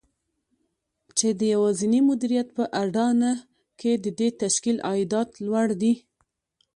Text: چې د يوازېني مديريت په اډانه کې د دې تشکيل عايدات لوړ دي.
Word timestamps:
چې 1.17 1.27
د 1.39 1.41
يوازېني 1.53 2.01
مديريت 2.09 2.47
په 2.57 2.63
اډانه 2.81 3.31
کې 3.79 3.91
د 4.03 4.05
دې 4.19 4.29
تشکيل 4.41 4.77
عايدات 4.89 5.29
لوړ 5.45 5.67
دي. 5.81 5.93